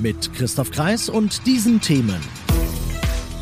Mit 0.00 0.32
Christoph 0.32 0.70
Kreis 0.70 1.10
und 1.10 1.46
diesen 1.46 1.80
Themen. 1.80 2.20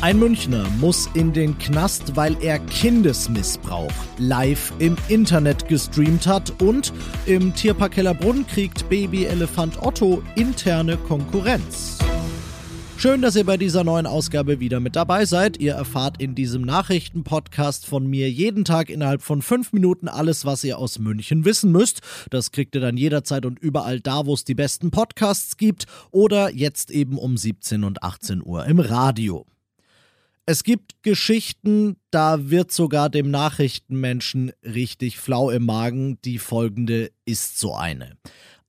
Ein 0.00 0.18
Münchner 0.18 0.64
muss 0.78 1.08
in 1.14 1.32
den 1.32 1.58
Knast, 1.58 2.14
weil 2.14 2.36
er 2.42 2.60
Kindesmissbrauch 2.60 3.92
live 4.18 4.72
im 4.78 4.96
Internet 5.08 5.66
gestreamt 5.66 6.26
hat 6.26 6.52
und 6.62 6.92
im 7.26 7.54
Tierpark 7.54 7.96
Hellerbrunn 7.96 8.46
kriegt 8.46 8.88
Babyelefant 8.88 9.82
Otto 9.82 10.22
interne 10.36 10.96
Konkurrenz. 10.96 11.98
Schön, 13.04 13.20
dass 13.20 13.36
ihr 13.36 13.44
bei 13.44 13.58
dieser 13.58 13.84
neuen 13.84 14.06
Ausgabe 14.06 14.60
wieder 14.60 14.80
mit 14.80 14.96
dabei 14.96 15.26
seid. 15.26 15.58
Ihr 15.58 15.74
erfahrt 15.74 16.22
in 16.22 16.34
diesem 16.34 16.62
Nachrichtenpodcast 16.62 17.84
von 17.84 18.06
mir 18.06 18.30
jeden 18.30 18.64
Tag 18.64 18.88
innerhalb 18.88 19.20
von 19.20 19.42
fünf 19.42 19.74
Minuten 19.74 20.08
alles, 20.08 20.46
was 20.46 20.64
ihr 20.64 20.78
aus 20.78 20.98
München 20.98 21.44
wissen 21.44 21.70
müsst. 21.70 22.00
Das 22.30 22.50
kriegt 22.50 22.74
ihr 22.74 22.80
dann 22.80 22.96
jederzeit 22.96 23.44
und 23.44 23.58
überall 23.58 24.00
da, 24.00 24.24
wo 24.24 24.32
es 24.32 24.44
die 24.44 24.54
besten 24.54 24.90
Podcasts 24.90 25.58
gibt 25.58 25.84
oder 26.12 26.50
jetzt 26.54 26.90
eben 26.90 27.18
um 27.18 27.36
17 27.36 27.84
und 27.84 28.02
18 28.02 28.42
Uhr 28.42 28.64
im 28.64 28.80
Radio. 28.80 29.44
Es 30.46 30.64
gibt 30.64 31.02
Geschichten, 31.02 31.96
da 32.10 32.48
wird 32.48 32.72
sogar 32.72 33.10
dem 33.10 33.30
Nachrichtenmenschen 33.30 34.52
richtig 34.62 35.18
flau 35.18 35.50
im 35.50 35.66
Magen. 35.66 36.18
Die 36.22 36.38
folgende 36.38 37.10
ist 37.26 37.58
so 37.58 37.74
eine. 37.74 38.16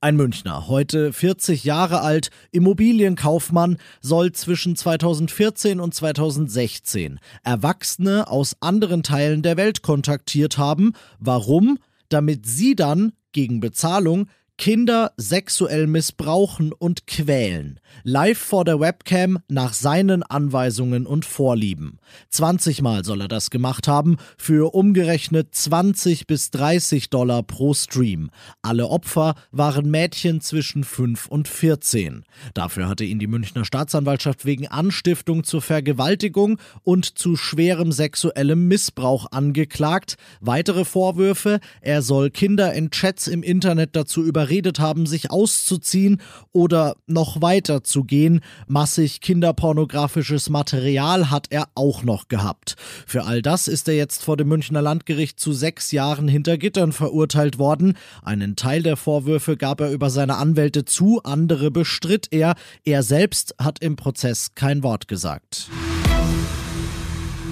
Ein 0.06 0.14
Münchner, 0.14 0.68
heute 0.68 1.12
40 1.12 1.64
Jahre 1.64 2.00
alt, 2.00 2.30
Immobilienkaufmann, 2.52 3.76
soll 4.00 4.30
zwischen 4.30 4.76
2014 4.76 5.80
und 5.80 5.94
2016 5.94 7.18
Erwachsene 7.42 8.30
aus 8.30 8.54
anderen 8.60 9.02
Teilen 9.02 9.42
der 9.42 9.56
Welt 9.56 9.82
kontaktiert 9.82 10.58
haben. 10.58 10.92
Warum? 11.18 11.80
Damit 12.08 12.46
sie 12.46 12.76
dann 12.76 13.14
gegen 13.32 13.58
Bezahlung 13.58 14.28
Kinder 14.58 15.12
sexuell 15.18 15.86
missbrauchen 15.86 16.72
und 16.72 17.06
quälen. 17.06 17.78
Live 18.04 18.38
vor 18.38 18.64
der 18.64 18.80
Webcam 18.80 19.38
nach 19.48 19.74
seinen 19.74 20.22
Anweisungen 20.22 21.06
und 21.06 21.24
Vorlieben. 21.26 21.98
20 22.30 22.80
Mal 22.80 23.04
soll 23.04 23.20
er 23.20 23.28
das 23.28 23.50
gemacht 23.50 23.86
haben, 23.86 24.16
für 24.38 24.74
umgerechnet 24.74 25.54
20 25.54 26.26
bis 26.26 26.50
30 26.50 27.10
Dollar 27.10 27.42
pro 27.42 27.74
Stream. 27.74 28.30
Alle 28.62 28.88
Opfer 28.88 29.34
waren 29.52 29.90
Mädchen 29.90 30.40
zwischen 30.40 30.84
5 30.84 31.26
und 31.28 31.48
14. 31.48 32.24
Dafür 32.54 32.88
hatte 32.88 33.04
ihn 33.04 33.18
die 33.18 33.26
Münchner 33.26 33.64
Staatsanwaltschaft 33.64 34.46
wegen 34.46 34.68
Anstiftung 34.68 35.44
zur 35.44 35.60
Vergewaltigung 35.60 36.58
und 36.82 37.18
zu 37.18 37.36
schwerem 37.36 37.92
sexuellem 37.92 38.68
Missbrauch 38.68 39.26
angeklagt. 39.30 40.16
Weitere 40.40 40.84
Vorwürfe, 40.84 41.60
er 41.82 42.00
soll 42.00 42.30
Kinder 42.30 42.72
in 42.72 42.90
Chats 42.90 43.26
im 43.26 43.42
Internet 43.42 43.94
dazu 43.94 44.24
über 44.24 44.45
überredet 44.46 44.78
haben, 44.78 45.06
sich 45.06 45.30
auszuziehen 45.30 46.20
oder 46.52 46.96
noch 47.06 47.42
weiter 47.42 47.82
zu 47.82 48.04
gehen. 48.04 48.40
Massig 48.68 49.20
kinderpornografisches 49.20 50.50
Material 50.50 51.30
hat 51.30 51.48
er 51.50 51.68
auch 51.74 52.04
noch 52.04 52.28
gehabt. 52.28 52.76
Für 53.06 53.24
all 53.24 53.42
das 53.42 53.66
ist 53.66 53.88
er 53.88 53.96
jetzt 53.96 54.22
vor 54.22 54.36
dem 54.36 54.48
Münchner 54.48 54.82
Landgericht 54.82 55.40
zu 55.40 55.52
sechs 55.52 55.90
Jahren 55.90 56.28
hinter 56.28 56.58
Gittern 56.58 56.92
verurteilt 56.92 57.58
worden. 57.58 57.94
Einen 58.22 58.54
Teil 58.54 58.82
der 58.82 58.96
Vorwürfe 58.96 59.56
gab 59.56 59.80
er 59.80 59.90
über 59.90 60.10
seine 60.10 60.36
Anwälte 60.36 60.84
zu, 60.84 61.20
andere 61.24 61.72
bestritt 61.72 62.28
er. 62.30 62.54
Er 62.84 63.02
selbst 63.02 63.54
hat 63.60 63.80
im 63.80 63.96
Prozess 63.96 64.54
kein 64.54 64.84
Wort 64.84 65.08
gesagt. 65.08 65.68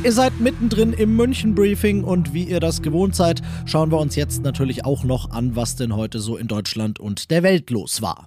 Ihr 0.05 0.13
seid 0.13 0.39
mittendrin 0.39 0.93
im 0.93 1.17
München-Briefing 1.17 2.05
und 2.05 2.35
wie 2.35 2.45
ihr 2.45 2.61
das 2.61 2.83
gewohnt 2.83 3.17
seid, 3.17 3.41
schauen 3.65 3.91
wir 3.91 3.99
uns 3.99 4.17
jetzt 4.17 4.43
natürlich 4.43 4.85
auch 4.85 5.03
noch 5.03 5.31
an, 5.31 5.57
was 5.57 5.77
denn 5.77 5.97
heute 5.97 6.19
so 6.19 6.37
in 6.37 6.47
Deutschland 6.47 7.01
und 7.01 7.31
der 7.31 7.43
Welt 7.43 7.71
los 7.71 8.03
war. 8.03 8.27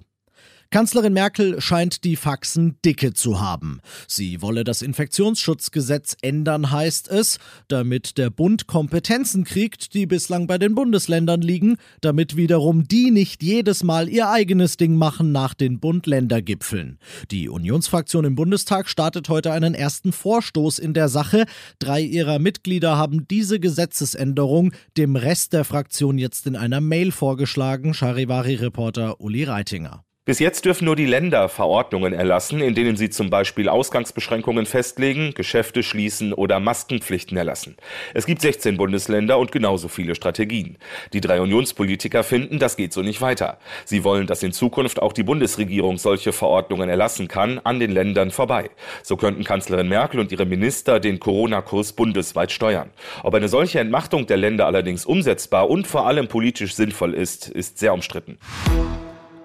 Kanzlerin 0.70 1.14
Merkel 1.14 1.62
scheint 1.62 2.04
die 2.04 2.16
Faxen 2.16 2.76
dicke 2.84 3.14
zu 3.14 3.40
haben. 3.40 3.80
Sie 4.06 4.42
wolle 4.42 4.64
das 4.64 4.82
Infektionsschutzgesetz 4.82 6.14
ändern, 6.20 6.70
heißt 6.70 7.08
es, 7.08 7.38
damit 7.68 8.18
der 8.18 8.28
Bund 8.28 8.66
Kompetenzen 8.66 9.44
kriegt, 9.44 9.94
die 9.94 10.04
bislang 10.04 10.46
bei 10.46 10.58
den 10.58 10.74
Bundesländern 10.74 11.40
liegen, 11.40 11.78
damit 12.02 12.36
wiederum 12.36 12.86
die 12.86 13.10
nicht 13.10 13.42
jedes 13.42 13.82
Mal 13.82 14.10
ihr 14.10 14.28
eigenes 14.28 14.76
Ding 14.76 14.96
machen 14.96 15.32
nach 15.32 15.54
den 15.54 15.80
Bund-Länder-Gipfeln. 15.80 16.98
Die 17.30 17.48
Unionsfraktion 17.48 18.26
im 18.26 18.34
Bundestag 18.34 18.90
startet 18.90 19.30
heute 19.30 19.52
einen 19.52 19.72
ersten 19.72 20.12
Vorstoß 20.12 20.80
in 20.80 20.92
der 20.92 21.08
Sache. 21.08 21.46
Drei 21.78 22.02
ihrer 22.02 22.38
Mitglieder 22.38 22.98
haben 22.98 23.26
diese 23.26 23.58
Gesetzesänderung 23.58 24.74
dem 24.98 25.16
Rest 25.16 25.54
der 25.54 25.64
Fraktion 25.64 26.18
jetzt 26.18 26.46
in 26.46 26.56
einer 26.56 26.82
Mail 26.82 27.10
vorgeschlagen, 27.10 27.94
Charivari-Reporter 27.94 29.18
Uli 29.18 29.44
Reitinger. 29.44 30.04
Bis 30.28 30.40
jetzt 30.40 30.66
dürfen 30.66 30.84
nur 30.84 30.94
die 30.94 31.06
Länder 31.06 31.48
Verordnungen 31.48 32.12
erlassen, 32.12 32.60
in 32.60 32.74
denen 32.74 32.98
sie 32.98 33.08
zum 33.08 33.30
Beispiel 33.30 33.66
Ausgangsbeschränkungen 33.66 34.66
festlegen, 34.66 35.32
Geschäfte 35.32 35.82
schließen 35.82 36.34
oder 36.34 36.60
Maskenpflichten 36.60 37.34
erlassen. 37.38 37.78
Es 38.12 38.26
gibt 38.26 38.42
16 38.42 38.76
Bundesländer 38.76 39.38
und 39.38 39.52
genauso 39.52 39.88
viele 39.88 40.14
Strategien. 40.14 40.76
Die 41.14 41.22
drei 41.22 41.40
Unionspolitiker 41.40 42.24
finden, 42.24 42.58
das 42.58 42.76
geht 42.76 42.92
so 42.92 43.00
nicht 43.00 43.22
weiter. 43.22 43.56
Sie 43.86 44.04
wollen, 44.04 44.26
dass 44.26 44.42
in 44.42 44.52
Zukunft 44.52 45.00
auch 45.00 45.14
die 45.14 45.22
Bundesregierung 45.22 45.96
solche 45.96 46.34
Verordnungen 46.34 46.90
erlassen 46.90 47.26
kann, 47.26 47.58
an 47.64 47.80
den 47.80 47.90
Ländern 47.90 48.30
vorbei. 48.30 48.68
So 49.02 49.16
könnten 49.16 49.44
Kanzlerin 49.44 49.88
Merkel 49.88 50.20
und 50.20 50.30
ihre 50.30 50.44
Minister 50.44 51.00
den 51.00 51.20
Corona-Kurs 51.20 51.94
bundesweit 51.94 52.52
steuern. 52.52 52.90
Ob 53.22 53.34
eine 53.34 53.48
solche 53.48 53.80
Entmachtung 53.80 54.26
der 54.26 54.36
Länder 54.36 54.66
allerdings 54.66 55.06
umsetzbar 55.06 55.70
und 55.70 55.86
vor 55.86 56.06
allem 56.06 56.28
politisch 56.28 56.74
sinnvoll 56.74 57.14
ist, 57.14 57.48
ist 57.48 57.78
sehr 57.78 57.94
umstritten. 57.94 58.36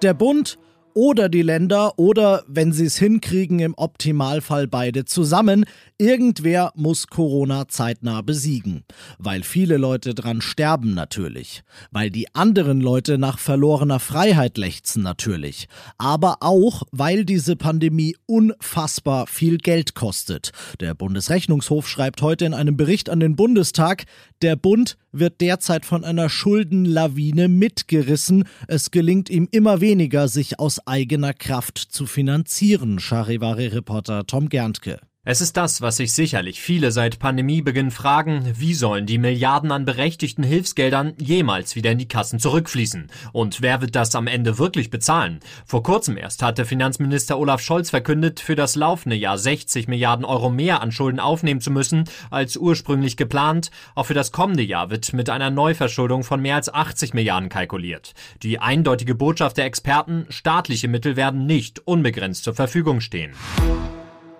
Der 0.02 0.14
Bund 0.14 0.58
oder 0.94 1.30
die 1.30 1.42
Länder 1.42 1.98
oder, 1.98 2.44
wenn 2.48 2.72
sie 2.72 2.86
es 2.86 2.98
hinkriegen, 2.98 3.60
im 3.60 3.74
Optimalfall 3.76 4.68
beide 4.68 5.06
zusammen. 5.06 5.66
Irgendwer 5.98 6.72
muss 6.76 7.08
Corona 7.08 7.68
zeitnah 7.68 8.22
besiegen. 8.22 8.84
Weil 9.18 9.44
viele 9.44 9.78
Leute 9.78 10.14
dran 10.14 10.42
sterben 10.42 10.94
natürlich. 10.94 11.64
Weil 11.92 12.10
die 12.10 12.34
anderen 12.36 12.82
Leute 12.82 13.18
nach 13.18 13.40
verlorener 13.40 14.00
Freiheit 14.00 14.58
lechzen 14.58 15.04
natürlich. 15.04 15.68
Aber 15.98 16.38
auch, 16.42 16.84
weil 16.92 17.26
diese 17.26 17.56
Pandemie 17.56 18.16
unfassbar 18.26 19.28
viel 19.28 19.58
Geld 19.58 19.96
kostet. 19.96 20.52
Der 20.80 20.94
Bundesrechnungshof 20.94 21.88
schreibt 21.88 22.22
heute 22.22 22.46
in 22.46 22.54
einem 22.54 22.78
Bericht 22.78 23.10
an 23.10 23.20
den 23.20 23.36
Bundestag, 23.36 24.06
der 24.42 24.58
Bund 24.58 24.98
wird 25.14 25.40
derzeit 25.40 25.86
von 25.86 26.04
einer 26.04 26.28
Schuldenlawine 26.28 27.48
mitgerissen. 27.48 28.44
Es 28.68 28.92
gelingt 28.92 29.30
ihm 29.30 29.48
immer 29.52 29.80
weniger, 29.80 30.28
sich 30.28 30.60
aus 30.60 30.83
eigener 30.86 31.34
Kraft 31.34 31.78
zu 31.78 32.06
finanzieren, 32.06 33.00
Charivari-Reporter 33.00 34.26
Tom 34.26 34.50
Gerntke. 34.50 35.00
Es 35.26 35.40
ist 35.40 35.56
das, 35.56 35.80
was 35.80 35.96
sich 35.96 36.12
sicherlich 36.12 36.60
viele 36.60 36.92
seit 36.92 37.18
Pandemiebeginn 37.18 37.92
fragen, 37.92 38.44
wie 38.58 38.74
sollen 38.74 39.06
die 39.06 39.18
Milliarden 39.18 39.72
an 39.72 39.86
berechtigten 39.86 40.44
Hilfsgeldern 40.44 41.14
jemals 41.18 41.78
wieder 41.78 41.92
in 41.92 41.98
die 41.98 42.10
Kassen 42.10 42.40
zurückfließen? 42.40 43.08
Und 43.32 43.62
wer 43.62 43.80
wird 43.80 43.96
das 43.96 44.16
am 44.16 44.28
Ende 44.28 44.58
wirklich 44.58 44.90
bezahlen? 44.90 45.40
Vor 45.66 45.82
kurzem 45.82 46.18
erst 46.18 46.44
hatte 46.44 46.66
Finanzminister 46.66 47.40
Olaf 47.40 47.62
Scholz 47.62 47.90
verkündet, 47.90 48.42
für 48.42 48.56
das 48.56 48.76
laufende 48.76 49.16
Jahr 49.16 49.38
60 49.38 49.88
Milliarden 49.88 50.26
Euro 50.26 50.50
mehr 50.50 50.82
an 50.82 50.92
Schulden 50.92 51.22
aufnehmen 51.22 51.62
zu 51.62 51.72
müssen, 51.72 52.04
als 52.30 52.58
ursprünglich 52.58 53.16
geplant. 53.16 53.72
Auch 53.96 54.08
für 54.08 54.14
das 54.14 54.34
kommende 54.34 54.64
Jahr 54.64 54.90
wird 54.90 55.14
mit 55.14 55.30
einer 55.30 55.52
Neuverschuldung 55.52 56.26
von 56.26 56.42
mehr 56.42 56.58
als 56.58 56.68
80 56.68 57.14
Milliarden 57.14 57.48
kalkuliert. 57.48 58.14
Die 58.42 58.60
eindeutige 58.60 59.16
Botschaft 59.16 59.56
der 59.56 59.64
Experten, 59.68 60.26
staatliche 60.28 60.90
Mittel 60.90 61.16
werden 61.16 61.46
nicht 61.46 61.88
unbegrenzt 61.88 62.44
zur 62.44 62.56
Verfügung 62.56 63.00
stehen. 63.00 63.32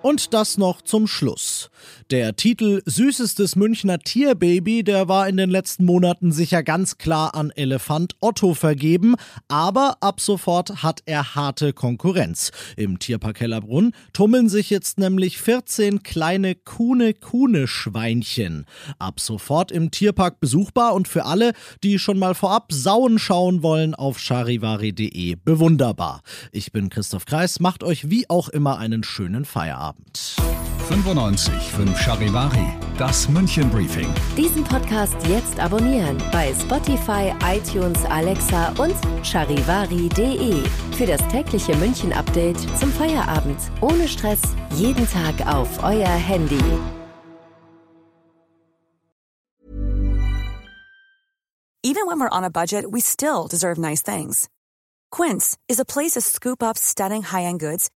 Und 0.04 0.34
das 0.34 0.58
noch 0.58 0.82
zum 0.82 1.06
Schluss. 1.06 1.70
Der 2.10 2.36
Titel 2.36 2.82
Süßestes 2.84 3.56
Münchner 3.56 3.98
Tierbaby, 3.98 4.84
der 4.84 5.08
war 5.08 5.26
in 5.30 5.38
den 5.38 5.48
letzten 5.48 5.86
Monaten 5.86 6.30
sicher 6.30 6.62
ganz 6.62 6.98
klar 6.98 7.34
an 7.34 7.50
Elefant 7.56 8.14
Otto 8.20 8.52
vergeben, 8.52 9.14
aber 9.48 9.96
ab 10.00 10.20
sofort 10.20 10.82
hat 10.82 11.00
er 11.06 11.34
harte 11.34 11.72
Konkurrenz. 11.72 12.50
Im 12.76 12.98
Tierpark 12.98 13.40
Hellerbrunn 13.40 13.92
tummeln 14.12 14.50
sich 14.50 14.68
jetzt 14.68 14.98
nämlich 14.98 15.38
14 15.38 16.02
kleine 16.02 16.54
Kuhne-Kuhne-Schweinchen. 16.54 18.66
Ab 18.98 19.20
sofort 19.20 19.72
im 19.72 19.90
Tierpark 19.90 20.38
besuchbar 20.38 20.92
und 20.92 21.08
für 21.08 21.24
alle, 21.24 21.54
die 21.82 21.98
schon 21.98 22.18
mal 22.18 22.34
vorab 22.34 22.74
Sauen 22.74 23.18
schauen 23.18 23.62
wollen, 23.62 23.94
auf 23.94 24.18
charivari.de 24.18 25.36
bewunderbar. 25.36 26.20
Ich 26.52 26.72
bin 26.72 26.90
Christoph 26.90 27.24
Kreis, 27.24 27.58
macht 27.58 27.82
euch 27.82 28.10
wie 28.10 28.28
auch 28.28 28.50
immer 28.50 28.76
einen 28.76 29.02
schönen 29.02 29.46
Feierabend. 29.46 29.93
Feierabend. 29.94 30.36
95 30.88 31.72
5 31.72 31.98
Charivari, 31.98 32.78
das 32.98 33.28
München 33.28 33.70
Briefing. 33.70 34.12
Diesen 34.36 34.64
Podcast 34.64 35.16
jetzt 35.26 35.58
abonnieren 35.58 36.18
bei 36.32 36.52
Spotify, 36.54 37.32
iTunes, 37.44 38.04
Alexa 38.06 38.72
und 38.78 38.94
charivari.de. 39.24 40.62
Für 40.96 41.06
das 41.06 41.26
tägliche 41.28 41.74
München 41.76 42.12
Update 42.12 42.58
zum 42.78 42.92
Feierabend. 42.92 43.58
Ohne 43.80 44.06
Stress, 44.06 44.40
jeden 44.76 45.08
Tag 45.08 45.46
auf 45.46 45.82
euer 45.82 46.08
Handy. 46.08 46.62
Even 51.86 52.06
when 52.06 52.18
we're 52.18 52.30
on 52.30 52.44
a 52.44 52.50
budget, 52.50 52.90
we 52.90 53.00
still 53.00 53.46
deserve 53.46 53.78
nice 53.78 54.02
things. 54.02 54.48
Quince 55.10 55.56
is 55.68 55.78
a 55.78 55.84
place 55.84 56.12
to 56.12 56.20
scoop 56.22 56.62
up 56.62 56.76
stunning 56.78 57.22
high-end 57.22 57.60
goods 57.60 57.88